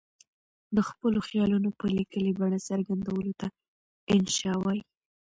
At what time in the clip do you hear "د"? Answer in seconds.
0.75-0.77